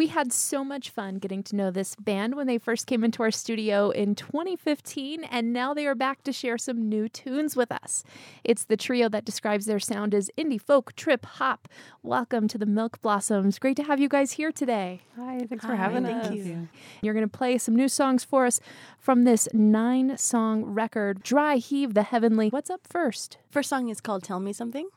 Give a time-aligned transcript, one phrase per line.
[0.00, 3.22] We had so much fun getting to know this band when they first came into
[3.22, 7.70] our studio in 2015, and now they are back to share some new tunes with
[7.70, 8.02] us.
[8.42, 11.68] It's the trio that describes their sound as indie folk, trip hop.
[12.02, 13.58] Welcome to the Milk Blossoms.
[13.58, 15.02] Great to have you guys here today.
[15.16, 16.32] Hi, thanks for having thank us.
[16.32, 16.70] you.
[17.02, 18.58] You're going to play some new songs for us
[18.98, 22.48] from this nine song record, Dry Heave the Heavenly.
[22.48, 23.36] What's up first?
[23.50, 24.88] First song is called Tell Me Something.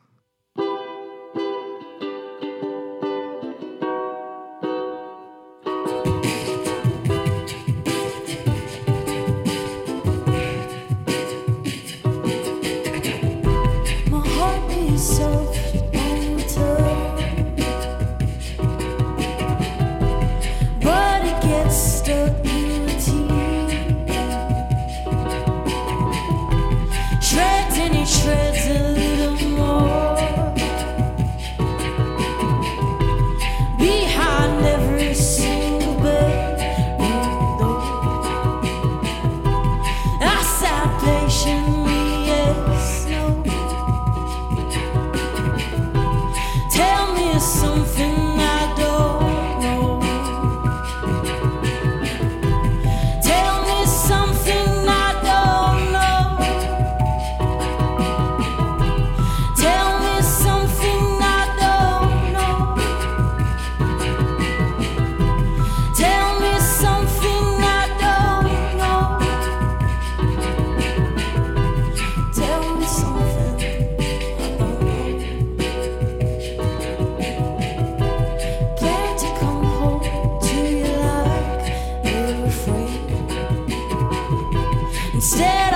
[85.24, 85.73] Instead,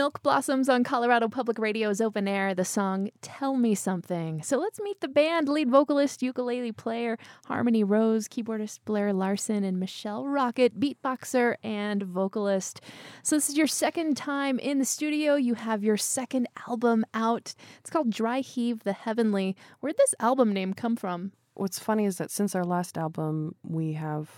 [0.00, 4.42] Milk Blossoms on Colorado Public Radio's open air, the song Tell Me Something.
[4.42, 9.78] So let's meet the band lead vocalist, ukulele player, Harmony Rose, keyboardist Blair Larson, and
[9.78, 12.80] Michelle Rocket, beatboxer and vocalist.
[13.22, 15.34] So this is your second time in the studio.
[15.34, 17.54] You have your second album out.
[17.80, 19.54] It's called Dry Heave the Heavenly.
[19.80, 21.32] Where'd this album name come from?
[21.52, 24.30] What's funny is that since our last album, we have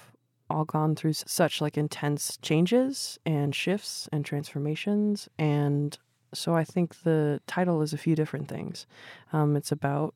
[0.51, 5.99] all gone through such like intense changes and shifts and transformations and
[6.35, 8.87] so i think the title is a few different things.
[9.33, 10.15] Um, it's about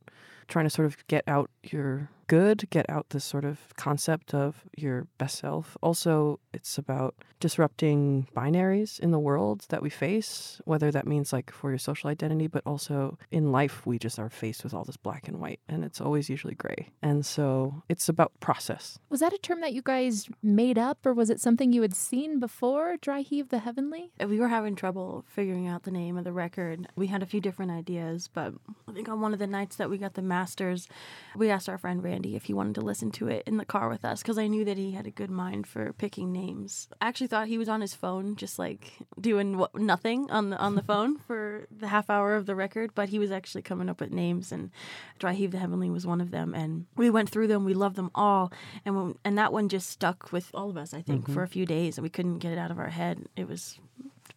[0.49, 4.65] trying to sort of get out your good, get out this sort of concept of
[4.77, 5.77] your best self.
[5.83, 11.51] Also, it's about disrupting binaries in the world that we face, whether that means like
[11.51, 14.97] for your social identity, but also in life, we just are faced with all this
[14.97, 16.89] black and white, and it's always usually gray.
[17.03, 18.99] And so it's about process.
[19.11, 21.95] Was that a term that you guys made up, or was it something you had
[21.95, 22.97] seen before?
[23.01, 24.13] Dry heave the heavenly.
[24.21, 26.89] Uh, we were having trouble figuring out the name of the record.
[26.97, 28.55] We had a few different ideas, but
[28.89, 30.89] I think on one of the nights that we got the masters,
[31.37, 33.91] we asked our friend Randy if he wanted to listen to it in the car
[33.91, 36.89] with us because I knew that he had a good mind for picking names.
[37.01, 40.57] I actually thought he was on his phone, just like doing what, nothing on the
[40.57, 43.91] on the phone for the half hour of the record, but he was actually coming
[43.91, 44.71] up with names, and
[45.19, 46.55] Dry Heave the Heavenly was one of them.
[46.55, 48.51] And we went through them, we loved them all,
[48.87, 51.49] and when, and that one just stuck with all of us, I think, for a
[51.49, 53.27] few days, and we couldn't get it out of our head.
[53.37, 53.79] It was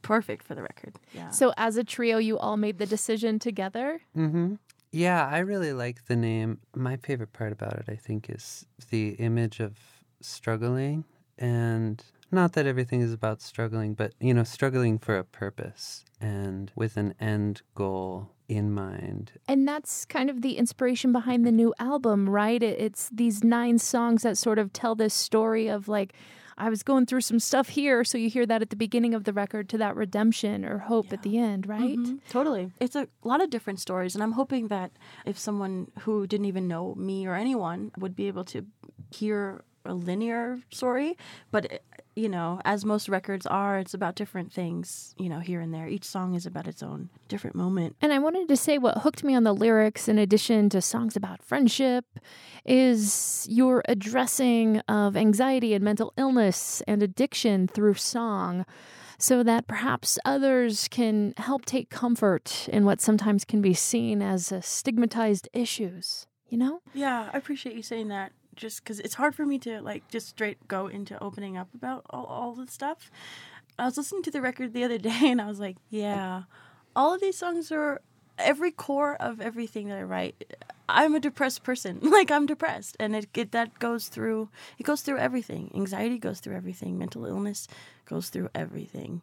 [0.02, 0.96] perfect for the record.
[1.14, 1.30] Yeah.
[1.30, 4.02] So, as a trio, you all made the decision together.
[4.18, 4.56] Mm-hmm.
[4.91, 6.59] Yeah, I really like the name.
[6.75, 9.77] My favorite part about it, I think, is the image of
[10.21, 11.06] struggling.
[11.38, 16.71] And not that everything is about struggling, but, you know, struggling for a purpose and
[16.75, 19.31] with an end goal in mind.
[19.47, 22.62] And that's kind of the inspiration behind the new album, right?
[22.62, 26.13] It's these nine songs that sort of tell this story of like,
[26.59, 28.03] I was going through some stuff here.
[28.03, 31.13] So you hear that at the beginning of the record to that redemption or hope
[31.13, 31.97] at the end, right?
[31.97, 32.71] Mhm, Totally.
[32.79, 34.13] It's a lot of different stories.
[34.15, 34.91] And I'm hoping that
[35.25, 38.65] if someone who didn't even know me or anyone would be able to
[39.11, 41.17] hear a linear story,
[41.51, 41.81] but.
[42.19, 45.88] You know, as most records are, it's about different things, you know, here and there.
[45.88, 47.95] Each song is about its own different moment.
[48.01, 51.16] And I wanted to say what hooked me on the lyrics, in addition to songs
[51.16, 52.04] about friendship,
[52.66, 58.66] is your addressing of anxiety and mental illness and addiction through song,
[59.18, 64.51] so that perhaps others can help take comfort in what sometimes can be seen as
[64.51, 66.27] uh, stigmatized issues.
[66.50, 66.81] You know?
[66.94, 68.33] Yeah, I appreciate you saying that.
[68.59, 72.06] Just because it's hard for me to like just straight go into opening up about
[72.09, 73.09] all, all this stuff.
[73.79, 76.44] I was listening to the record the other day and I was like, yeah,
[76.95, 78.01] all of these songs are
[78.38, 80.35] every core of everything that I write.
[80.89, 82.00] I'm a depressed person.
[82.17, 84.50] Like I'm depressed, and it, it that goes through.
[84.77, 85.71] It goes through everything.
[85.75, 86.97] Anxiety goes through everything.
[86.97, 87.67] Mental illness
[88.06, 89.21] goes through everything.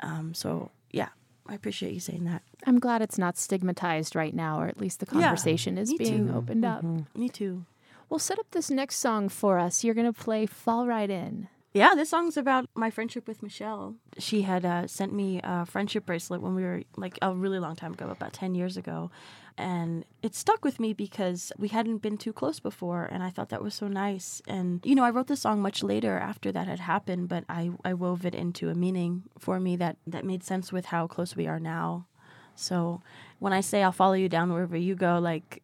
[0.00, 1.10] Um, so yeah,
[1.46, 2.42] I appreciate you saying that.
[2.66, 6.28] I'm glad it's not stigmatized right now, or at least the Yeah, conversation is being
[6.28, 6.34] too.
[6.34, 6.82] opened up.
[7.14, 7.64] Me too.
[8.08, 9.82] Well, set up this next song for us.
[9.82, 11.48] You're going to play Fall Right In.
[11.72, 13.96] Yeah, this song's about my friendship with Michelle.
[14.16, 17.76] She had uh, sent me a friendship bracelet when we were like a really long
[17.76, 19.10] time ago, about 10 years ago.
[19.58, 23.04] And it stuck with me because we hadn't been too close before.
[23.10, 24.40] And I thought that was so nice.
[24.46, 27.70] And, you know, I wrote the song much later after that had happened, but I,
[27.84, 31.36] I wove it into a meaning for me that, that made sense with how close
[31.36, 32.06] we are now.
[32.54, 33.02] So
[33.38, 35.62] when I say I'll follow you down wherever you go, like,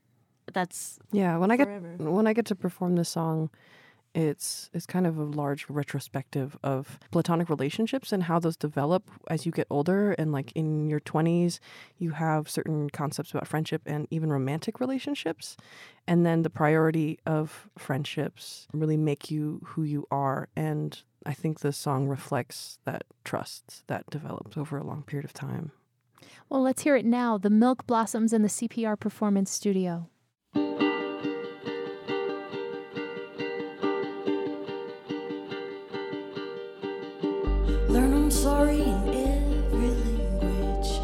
[0.53, 1.69] that's Yeah, when I get
[1.99, 3.51] when I get to perform this song,
[4.15, 9.47] it's it's kind of a large retrospective of platonic relationships and how those develop as
[9.47, 11.59] you get older and like in your 20s
[11.97, 15.57] you have certain concepts about friendship and even romantic relationships
[16.07, 21.61] and then the priority of friendships really make you who you are and I think
[21.61, 25.71] this song reflects that trust that develops over a long period of time.
[26.49, 27.39] Well, let's hear it now.
[27.39, 30.09] The Milk Blossoms in the CPR Performance Studio.
[30.55, 30.93] Learn
[38.13, 39.89] I'm sorry in every
[40.41, 41.01] language.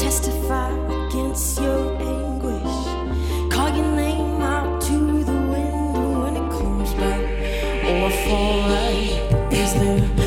[0.00, 0.70] Testify
[1.08, 3.52] against your anguish.
[3.52, 7.20] Call your name out to the window when it comes back.
[7.84, 8.10] Or
[8.68, 9.52] right.
[9.52, 10.25] Is there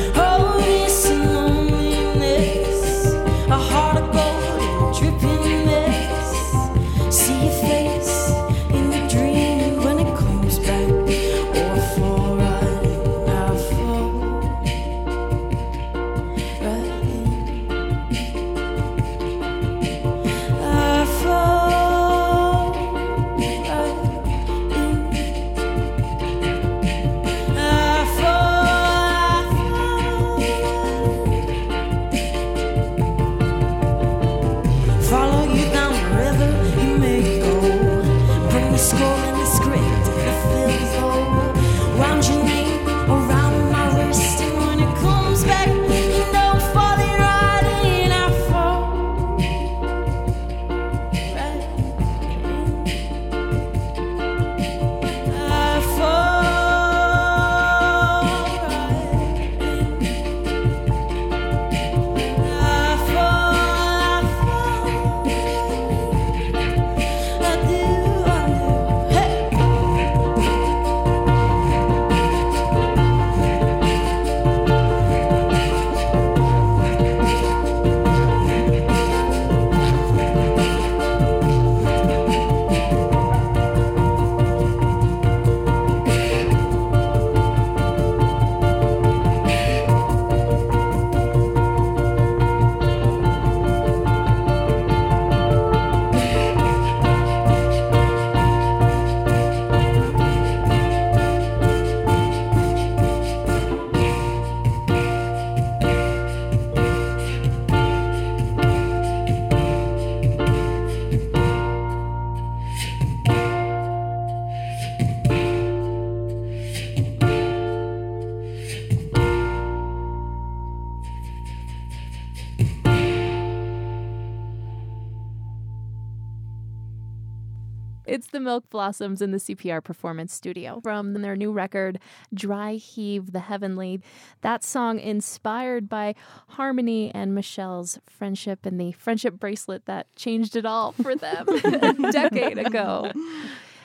[128.40, 131.98] the Milk Blossoms in the CPR Performance Studio from their new record,
[132.32, 134.00] Dry Heave the Heavenly.
[134.40, 136.14] That song inspired by
[136.48, 142.12] Harmony and Michelle's friendship and the friendship bracelet that changed it all for them a
[142.12, 143.12] decade ago.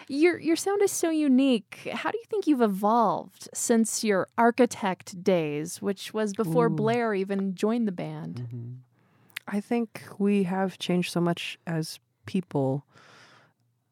[0.07, 1.89] Your your sound is so unique.
[1.91, 6.75] How do you think you've evolved since your architect days, which was before Ooh.
[6.75, 8.47] Blair even joined the band?
[8.51, 8.73] hmm
[9.47, 12.83] I think we have changed so much as people,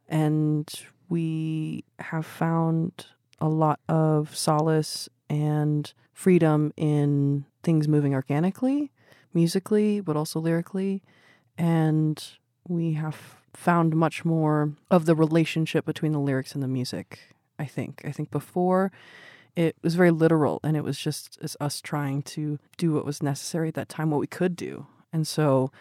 [0.07, 0.67] and
[1.09, 3.07] we have found
[3.39, 8.91] a lot of solace and freedom in things moving organically,
[9.33, 11.01] musically, but also lyrically.
[11.57, 12.23] And
[12.67, 17.19] we have found much more of the relationship between the lyrics and the music,
[17.59, 18.01] I think.
[18.05, 18.91] I think before
[19.55, 23.67] it was very literal and it was just us trying to do what was necessary
[23.67, 24.87] at that time, what we could do.
[25.11, 25.71] And so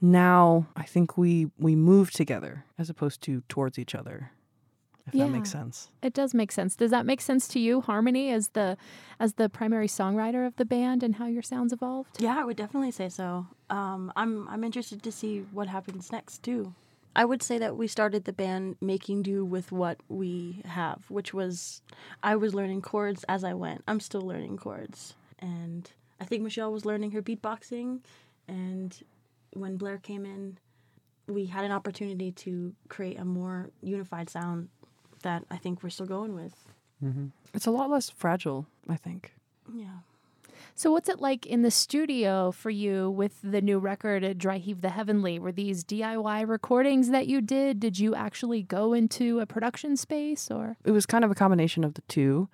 [0.00, 4.32] now I think we we move together as opposed to towards each other.
[5.06, 5.88] If that makes sense.
[6.02, 6.74] It does make sense.
[6.74, 8.76] Does that make sense to you, Harmony, as the
[9.20, 12.20] as the primary songwriter of the band and how your sounds evolved?
[12.20, 13.46] Yeah, I would definitely say so.
[13.70, 16.74] Um, I'm I'm interested to see what happens next too.
[17.14, 21.32] I would say that we started the band making do with what we have, which
[21.32, 21.80] was
[22.22, 23.84] I was learning chords as I went.
[23.86, 25.88] I'm still learning chords, and
[26.20, 28.00] I think Michelle was learning her beatboxing.
[28.48, 28.96] And
[29.52, 30.58] when Blair came in,
[31.26, 34.68] we had an opportunity to create a more unified sound
[35.22, 36.54] that I think we're still going with.
[37.00, 39.34] hmm It's a lot less fragile, I think.
[39.74, 39.98] Yeah.
[40.74, 44.82] So, what's it like in the studio for you with the new record, Dry Heave
[44.82, 45.38] the Heavenly?
[45.38, 47.80] Were these DIY recordings that you did?
[47.80, 50.76] Did you actually go into a production space or?
[50.84, 52.48] It was kind of a combination of the two.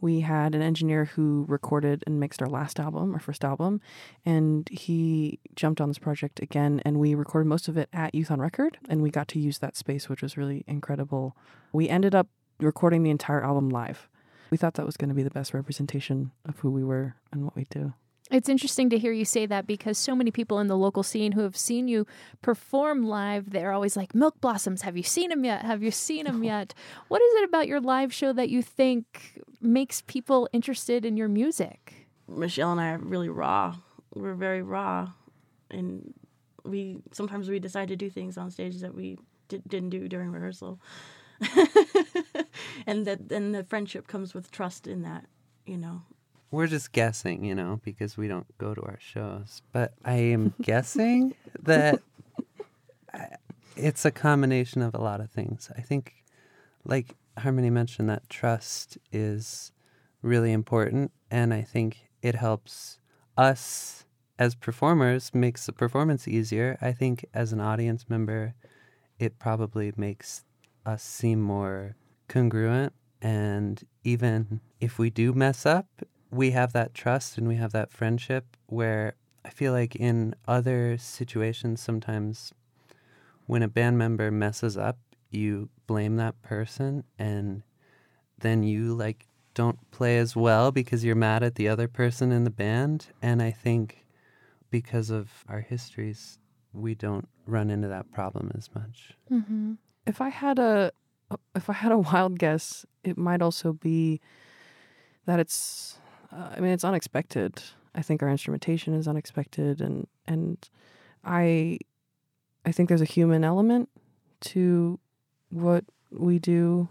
[0.00, 3.80] We had an engineer who recorded and mixed our last album, our first album,
[4.24, 8.30] and he jumped on this project again and we recorded most of it at Youth
[8.30, 11.36] on Record and we got to use that space which was really incredible.
[11.72, 12.28] We ended up
[12.60, 14.08] recording the entire album live.
[14.50, 17.44] We thought that was going to be the best representation of who we were and
[17.44, 17.92] what we do.
[18.30, 21.32] It's interesting to hear you say that because so many people in the local scene
[21.32, 22.06] who have seen you
[22.42, 25.64] perform live, they're always like, Milk Blossoms, have you seen them yet?
[25.64, 26.74] Have you seen them yet?
[27.08, 31.28] What is it about your live show that you think makes people interested in your
[31.28, 32.06] music?
[32.28, 33.76] Michelle and I are really raw.
[34.14, 35.12] We're very raw,
[35.70, 36.12] and
[36.64, 39.18] we sometimes we decide to do things on stage that we
[39.48, 40.80] di- didn't do during rehearsal,
[42.86, 45.26] and that and the friendship comes with trust in that,
[45.66, 46.02] you know.
[46.50, 49.62] We're just guessing, you know, because we don't go to our shows.
[49.72, 52.00] But I am guessing that
[53.12, 53.36] I-
[53.76, 55.70] it's a combination of a lot of things.
[55.76, 56.24] I think,
[56.84, 59.72] like Harmony mentioned, that trust is
[60.22, 61.12] really important.
[61.30, 62.98] And I think it helps
[63.36, 64.04] us
[64.38, 66.78] as performers, makes the performance easier.
[66.80, 68.54] I think as an audience member,
[69.18, 70.44] it probably makes
[70.86, 71.96] us seem more
[72.28, 72.92] congruent.
[73.20, 75.86] And even if we do mess up,
[76.30, 80.98] we have that trust and we have that friendship where I feel like in other
[80.98, 82.52] situations, sometimes
[83.46, 84.98] when a band member messes up,
[85.30, 87.62] you blame that person and
[88.38, 92.44] then you like don't play as well because you're mad at the other person in
[92.44, 93.06] the band.
[93.22, 94.04] And I think
[94.70, 96.38] because of our histories,
[96.72, 99.14] we don't run into that problem as much.
[99.30, 99.74] Mm-hmm.
[100.06, 100.92] If I had a
[101.54, 104.20] if I had a wild guess, it might also be
[105.26, 105.97] that it's
[106.32, 107.62] uh, I mean it's unexpected.
[107.94, 110.56] I think our instrumentation is unexpected and and
[111.24, 111.78] I
[112.64, 113.88] I think there's a human element
[114.40, 114.98] to
[115.50, 116.88] what we do.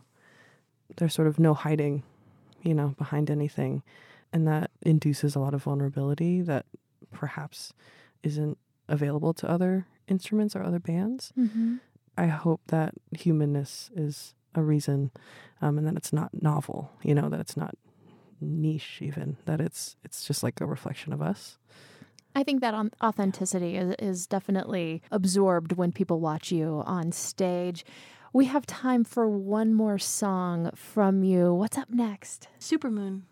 [0.97, 2.03] There's sort of no hiding,
[2.63, 3.83] you know, behind anything
[4.33, 6.65] and that induces a lot of vulnerability that
[7.11, 7.73] perhaps
[8.23, 11.31] isn't available to other instruments or other bands.
[11.37, 11.75] Mm-hmm.
[12.17, 15.11] I hope that humanness is a reason,
[15.61, 16.91] um, and that it's not novel.
[17.03, 17.75] You know, that it's not
[18.41, 21.57] niche, even that it's it's just like a reflection of us.
[22.35, 27.83] I think that authenticity is, is definitely absorbed when people watch you on stage.
[28.31, 31.53] We have time for one more song from you.
[31.53, 32.47] What's up next?
[32.59, 33.23] Supermoon.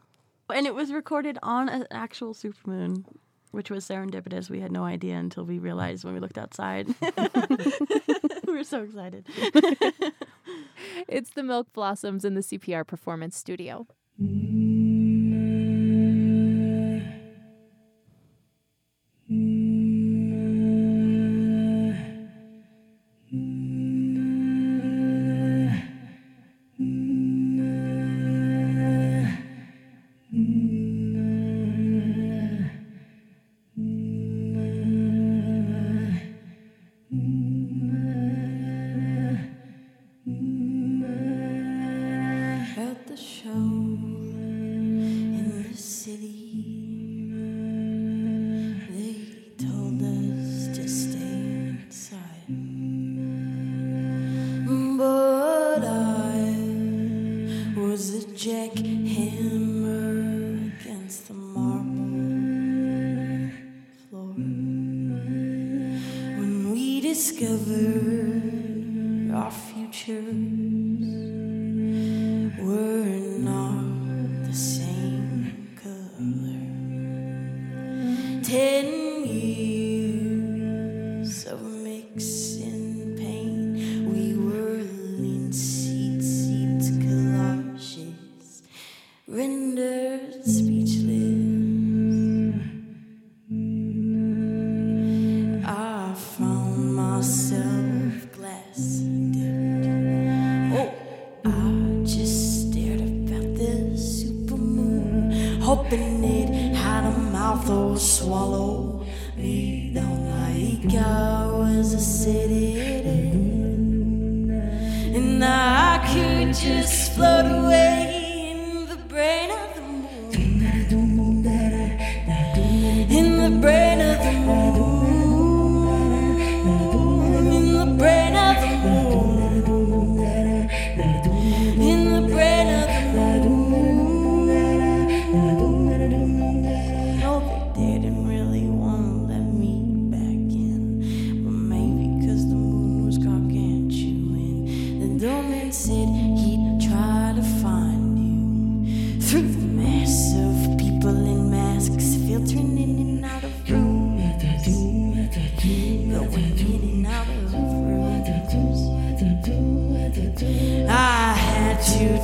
[0.51, 3.05] And it was recorded on an actual supermoon,
[3.51, 4.49] which was serendipitous.
[4.49, 6.87] We had no idea until we realized when we looked outside.
[8.47, 9.27] we were so excited.
[11.07, 13.87] It's the Milk Blossoms in the CPR Performance Studio.
[14.21, 14.74] Mm-hmm.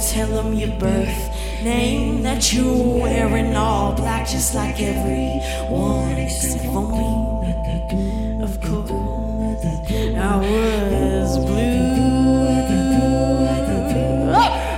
[0.01, 1.29] tell them your birth
[1.63, 8.43] name that you're wearing all black just like everyone except for me.
[8.43, 8.91] Of course
[10.17, 11.91] i was blue.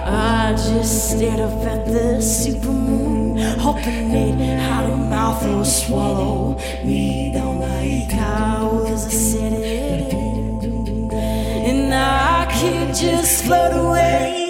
[0.05, 7.31] I just stared up at the supermoon hoping it had a mouth will swallow me
[7.33, 9.79] down like i was a city
[11.69, 14.42] and i could just float away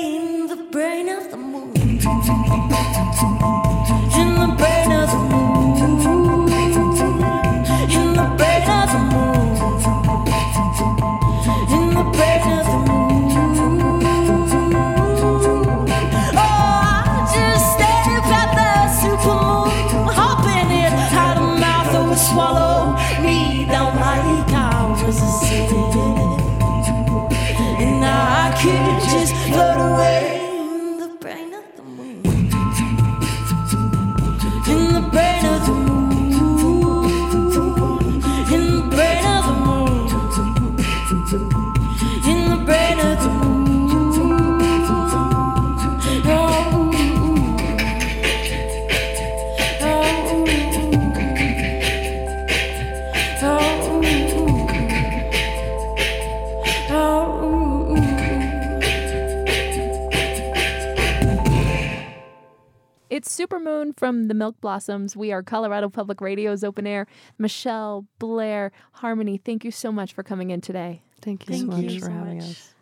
[2.25, 3.52] to me, back into me.
[63.63, 65.15] Moon from the Milk Blossoms.
[65.15, 67.07] We are Colorado Public Radio's open air.
[67.37, 71.01] Michelle, Blair, Harmony, thank you so much for coming in today.
[71.21, 72.47] Thank you thank so much you for so having much.
[72.49, 72.72] us.